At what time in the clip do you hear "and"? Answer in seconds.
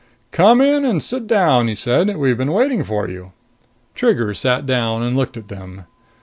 0.83-1.03, 5.03-5.15